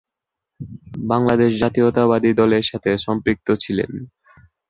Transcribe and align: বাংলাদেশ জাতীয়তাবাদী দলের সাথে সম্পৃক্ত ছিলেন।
বাংলাদেশ 1.05 1.51
জাতীয়তাবাদী 1.61 2.31
দলের 2.33 2.63
সাথে 2.63 2.91
সম্পৃক্ত 3.05 3.47
ছিলেন। 3.63 3.91